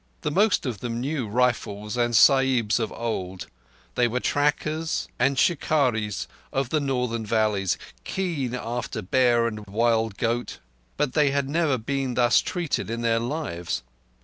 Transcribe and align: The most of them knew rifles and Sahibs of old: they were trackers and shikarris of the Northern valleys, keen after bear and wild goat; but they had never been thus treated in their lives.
The 0.21 0.31
most 0.31 0.65
of 0.65 0.79
them 0.79 0.99
knew 0.99 1.27
rifles 1.27 1.95
and 1.95 2.15
Sahibs 2.15 2.79
of 2.79 2.91
old: 2.91 3.45
they 3.93 4.07
were 4.07 4.19
trackers 4.19 5.07
and 5.19 5.37
shikarris 5.37 6.25
of 6.51 6.69
the 6.71 6.79
Northern 6.79 7.23
valleys, 7.23 7.77
keen 8.03 8.55
after 8.55 9.03
bear 9.03 9.45
and 9.45 9.63
wild 9.67 10.17
goat; 10.17 10.57
but 10.97 11.13
they 11.13 11.29
had 11.29 11.47
never 11.47 11.77
been 11.77 12.15
thus 12.15 12.41
treated 12.41 12.89
in 12.89 13.01
their 13.01 13.19
lives. 13.19 13.83